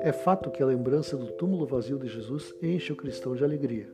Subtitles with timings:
[0.00, 3.86] É fato que a lembrança do túmulo vazio de Jesus enche o cristão de alegria.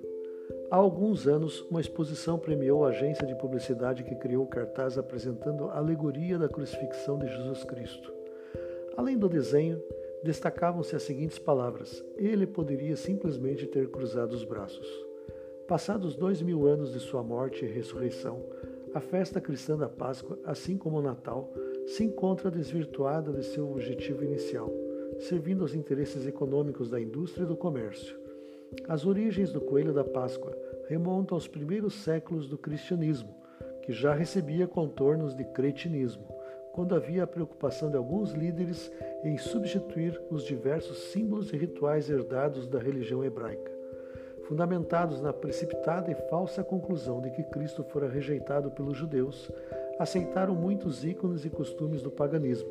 [0.71, 5.65] Há alguns anos, uma exposição premiou a agência de publicidade que criou o cartaz apresentando
[5.67, 8.13] a alegoria da crucifixão de Jesus Cristo.
[8.97, 9.81] Além do desenho,
[10.23, 14.89] destacavam-se as seguintes palavras: Ele poderia simplesmente ter cruzado os braços.
[15.69, 18.43] Passados dois mil anos de sua morte e ressurreição,
[18.95, 21.53] a festa cristã da Páscoa, assim como o Natal,
[21.87, 24.71] se encontra desvirtuada de seu objetivo inicial
[25.21, 28.19] servindo aos interesses econômicos da indústria e do comércio.
[28.89, 30.57] As origens do coelho da Páscoa
[30.89, 33.35] remontam aos primeiros séculos do cristianismo,
[33.83, 36.27] que já recebia contornos de cretinismo,
[36.73, 38.91] quando havia a preocupação de alguns líderes
[39.25, 43.80] em substituir os diversos símbolos e rituais herdados da religião hebraica.
[44.51, 49.49] Fundamentados na precipitada e falsa conclusão de que Cristo fora rejeitado pelos judeus,
[49.97, 52.69] aceitaram muitos ícones e costumes do paganismo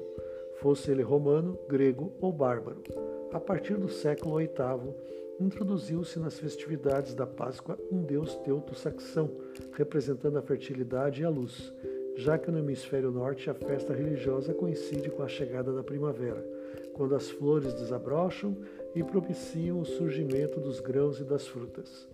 [0.59, 2.83] fosse ele romano, grego ou bárbaro.
[3.31, 4.93] A partir do século VIII,
[5.39, 9.31] introduziu-se nas festividades da Páscoa um deus teuto-saxão,
[9.73, 11.73] representando a fertilidade e a luz,
[12.17, 16.45] já que no hemisfério norte a festa religiosa coincide com a chegada da primavera,
[16.93, 18.57] quando as flores desabrocham
[18.95, 22.07] e propiciam o surgimento dos grãos e das frutas.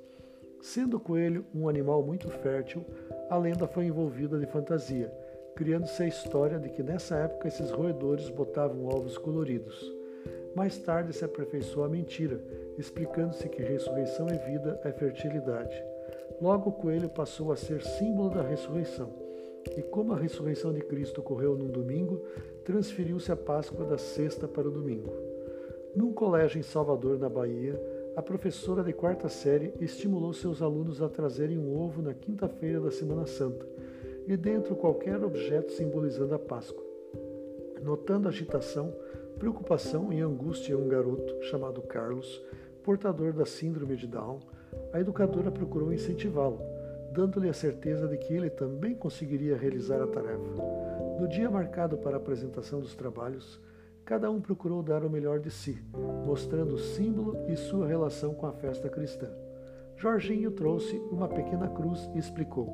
[0.61, 2.83] Sendo o coelho um animal muito fértil,
[3.29, 5.13] a lenda foi envolvida de fantasia,
[5.55, 9.93] criando-se a história de que nessa época esses roedores botavam ovos coloridos.
[10.55, 12.41] Mais tarde se aperfeiçoou a mentira,
[12.77, 15.75] explicando-se que ressurreição é vida, é fertilidade.
[16.41, 19.13] Logo o coelho passou a ser símbolo da ressurreição.
[19.77, 22.21] E como a ressurreição de Cristo ocorreu num domingo,
[22.63, 25.34] transferiu-se a Páscoa da sexta para o domingo.
[25.95, 27.81] Num colégio em Salvador, na Bahia,
[28.17, 32.91] a professora de quarta série estimulou seus alunos a trazerem um ovo na quinta-feira da
[32.91, 33.65] Semana Santa
[34.27, 36.83] e dentro qualquer objeto simbolizando a Páscoa.
[37.81, 38.93] Notando agitação,
[39.39, 42.43] preocupação e angústia em um garoto chamado Carlos,
[42.83, 44.41] portador da síndrome de Down,
[44.91, 46.59] a educadora procurou incentivá-lo,
[47.13, 50.61] dando-lhe a certeza de que ele também conseguiria realizar a tarefa.
[51.17, 53.61] No dia marcado para a apresentação dos trabalhos,
[54.05, 55.81] cada um procurou dar o melhor de si,
[56.25, 59.27] mostrando o símbolo e sua relação com a festa cristã.
[59.97, 62.69] Jorginho trouxe uma pequena cruz e explicou: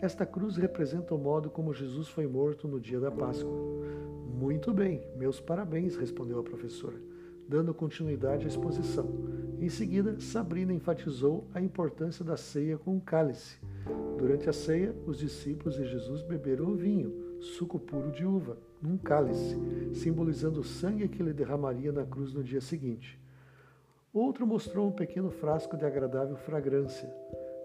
[0.00, 3.52] esta cruz representa o modo como Jesus foi morto no dia da Páscoa.
[4.26, 6.96] Muito bem, meus parabéns, respondeu a professora,
[7.46, 9.06] dando continuidade à exposição.
[9.60, 13.58] Em seguida, Sabrina enfatizou a importância da ceia com o cálice.
[14.16, 19.56] Durante a ceia, os discípulos e Jesus beberam vinho, suco puro de uva, num cálice,
[19.94, 23.20] simbolizando o sangue que ele derramaria na cruz no dia seguinte.
[24.12, 27.08] Outro mostrou um pequeno frasco de agradável fragrância.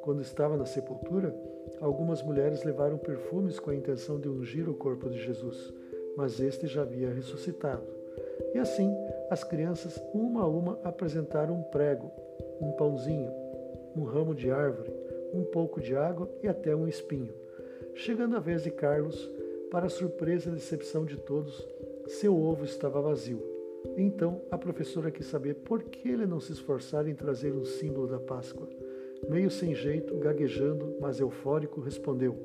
[0.01, 1.35] Quando estava na sepultura,
[1.81, 5.73] Algumas mulheres levaram perfumes com a intenção de ungir o corpo de Jesus,
[6.15, 7.83] mas este já havia ressuscitado.
[8.53, 8.95] E assim,
[9.29, 12.09] as crianças, uma a uma, apresentaram um prego,
[12.61, 13.31] um pãozinho,
[13.95, 14.93] um ramo de árvore,
[15.33, 17.33] um pouco de água e até um espinho.
[17.93, 19.29] Chegando a vez de Carlos,
[19.75, 21.67] para surpresa e decepção de todos,
[22.07, 23.43] seu ovo estava vazio.
[23.97, 28.07] Então a professora quis saber por que ele não se esforçara em trazer um símbolo
[28.07, 28.69] da Páscoa.
[29.27, 32.37] Meio sem jeito, gaguejando, mas eufórico, respondeu: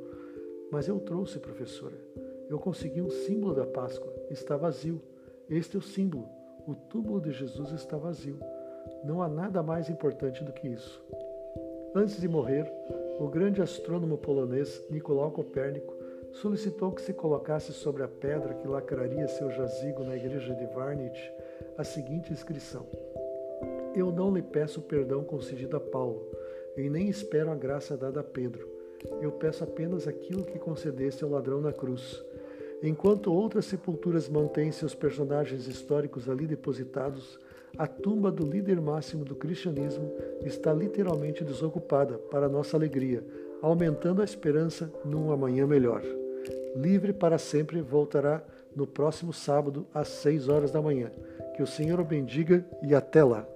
[0.72, 1.94] Mas eu trouxe, professora.
[2.48, 4.12] Eu consegui um símbolo da Páscoa.
[4.28, 5.00] Está vazio.
[5.48, 6.28] Este é o símbolo.
[6.66, 8.40] O túmulo de Jesus está vazio.
[9.04, 11.00] Não há nada mais importante do que isso.
[11.94, 12.68] Antes de morrer,
[13.20, 15.99] o grande astrônomo polonês Nicolau Copérnico
[16.32, 21.32] solicitou que se colocasse sobre a pedra que lacraria seu jazigo na igreja de Varnich
[21.76, 22.86] a seguinte inscrição:
[23.94, 26.26] Eu não lhe peço perdão concedido a Paulo
[26.76, 28.68] e nem espero a graça dada a Pedro.
[29.20, 32.22] Eu peço apenas aquilo que concedeste ao ladrão na cruz.
[32.82, 37.38] Enquanto outras sepulturas mantêm seus personagens históricos ali depositados,
[37.76, 40.12] a tumba do líder máximo do cristianismo
[40.44, 43.22] está literalmente desocupada para nossa alegria,
[43.62, 46.02] aumentando a esperança num amanhã melhor.
[46.76, 48.42] Livre para sempre voltará
[48.74, 51.10] no próximo sábado às seis horas da manhã.
[51.56, 53.46] Que o Senhor o bendiga e até lá.